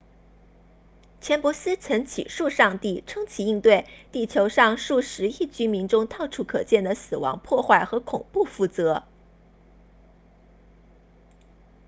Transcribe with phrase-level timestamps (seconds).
[1.21, 9.03] 钱伯斯曾起诉上帝称其应对地球上数十亿居民中到处可见的死亡破坏和恐怖负责